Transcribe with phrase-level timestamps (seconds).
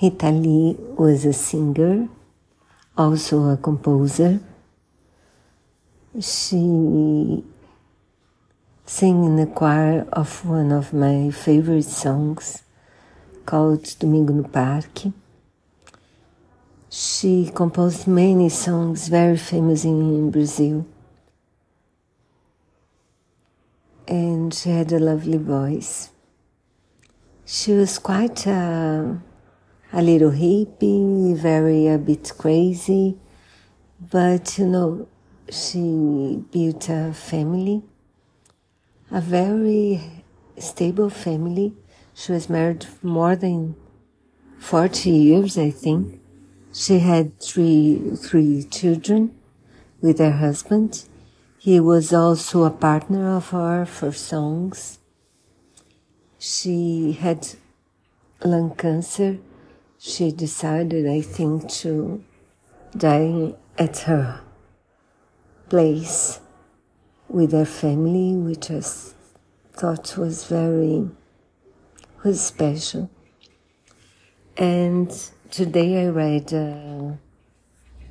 [0.00, 2.08] Rita Lee was a singer,
[2.96, 4.38] also a composer.
[6.20, 7.42] She
[8.86, 12.62] sang in the choir of one of my favorite songs
[13.44, 15.12] called Domingo no Parque.
[16.88, 20.86] She composed many songs very famous in Brazil.
[24.06, 26.10] And she had a lovely voice.
[27.44, 29.20] She was quite a
[29.98, 33.18] a little hippie, very a bit crazy,
[34.12, 35.08] but you know,
[35.50, 37.82] she built a family,
[39.10, 40.00] a very
[40.56, 41.74] stable family.
[42.14, 43.74] She was married more than
[44.60, 46.20] 40 years, I think.
[46.72, 49.34] She had three, three children
[50.00, 51.06] with her husband.
[51.58, 55.00] He was also a partner of her for songs.
[56.38, 57.48] She had
[58.44, 59.38] lung cancer
[59.98, 62.22] she decided, I think, to
[62.96, 64.40] die at her
[65.68, 66.40] place
[67.28, 68.80] with her family, which I
[69.72, 71.10] thought was very
[72.24, 73.10] was special.
[74.56, 75.10] And
[75.50, 77.12] today I read uh,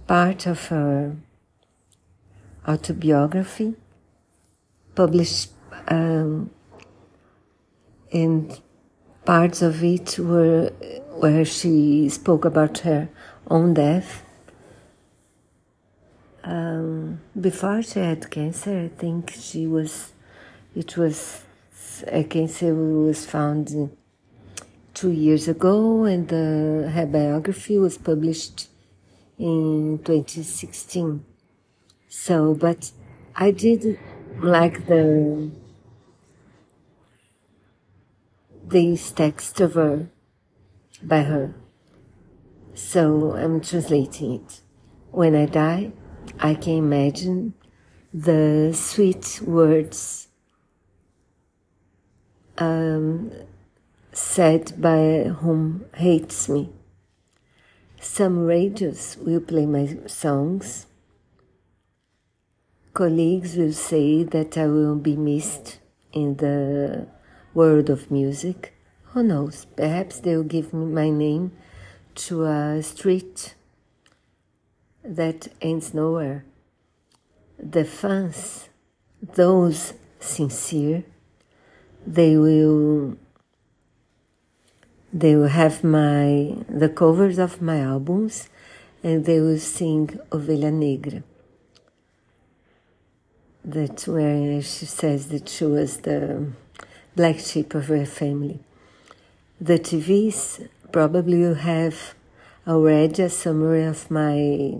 [0.07, 1.15] part of her
[2.67, 3.75] autobiography
[4.95, 5.51] published
[5.89, 6.49] um,
[8.11, 8.59] and
[9.25, 10.71] parts of it were
[11.19, 13.09] where she spoke about her
[13.49, 14.23] own death.
[16.43, 20.13] Um, before she had cancer, I think she was,
[20.75, 21.43] it was,
[22.07, 23.91] a cancer was found
[24.93, 28.69] two years ago, and the, her biography was published
[29.37, 31.25] in 2016.
[32.07, 32.91] So, but
[33.35, 33.99] I did
[34.39, 35.51] like the
[38.69, 40.09] this text of her
[41.01, 41.53] by her.
[42.73, 44.61] So I'm translating it.
[45.11, 45.91] When I die,
[46.39, 47.53] I can imagine
[48.13, 50.27] the sweet words
[52.57, 53.31] um,
[54.11, 56.69] said by whom hates me.
[57.99, 60.87] Some radios will play my songs.
[62.93, 65.79] Colleagues will say that I will be missed
[66.13, 67.07] in the
[67.53, 68.76] world of music.
[69.17, 69.65] Who knows?
[69.75, 71.51] Perhaps they'll give me my name
[72.27, 73.55] to a street
[75.03, 76.45] that ends nowhere.
[77.57, 78.69] The fans,
[79.19, 81.03] those sincere,
[82.05, 83.17] they will
[85.11, 88.49] they will have my the covers of my albums
[89.01, 91.23] and they will sing Ovelha Negra.
[93.65, 96.51] That's where she says that she was the
[97.15, 98.59] black sheep of her family.
[99.59, 102.13] The TVs probably will have
[102.67, 104.77] already a summary of my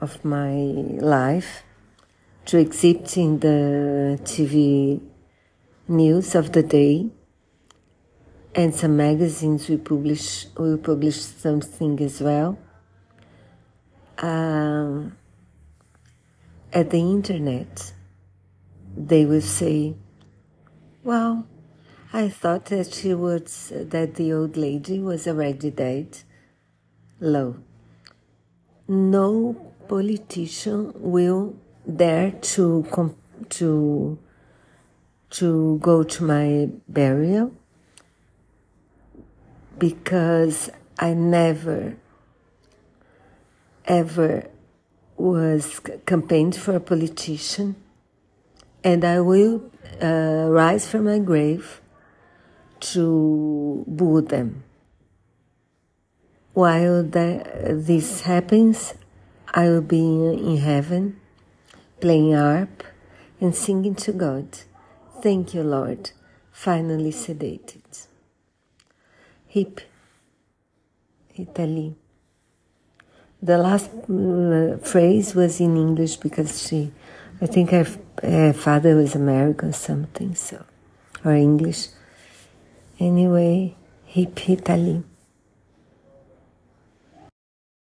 [0.00, 1.62] of my life
[2.46, 5.02] to exhibit in the TV
[5.86, 7.10] news of the day
[8.54, 12.58] and some magazines will publish will publish something as well.
[14.16, 15.14] Um,
[16.72, 17.92] at the internet,
[18.96, 19.94] they will say,
[21.04, 21.46] "Well,
[22.12, 26.18] I thought that she would, that the old lady was already dead.
[27.20, 27.56] Lo,
[28.88, 31.54] no politician will
[31.86, 32.84] dare to
[33.50, 34.18] to
[35.30, 37.52] to go to my burial
[39.78, 41.96] because I never
[43.84, 44.48] ever
[45.16, 47.76] was campaigned for a politician
[48.82, 49.70] and I will
[50.02, 51.79] uh, rise from my grave
[52.80, 53.84] to
[54.28, 54.64] them.
[56.52, 58.94] While this happens,
[59.52, 61.20] I will be in heaven
[62.00, 62.82] playing harp
[63.40, 64.46] and singing to God.
[65.22, 66.10] Thank you, Lord.
[66.50, 68.06] Finally sedated.
[69.48, 69.80] Hip
[71.34, 71.96] Italy.
[73.42, 76.92] The last uh, phrase was in English because she,
[77.40, 77.86] I think her,
[78.22, 80.64] her father was American or something, so,
[81.24, 81.88] or English.
[83.00, 83.74] Anyway,
[84.04, 85.02] hip Italy.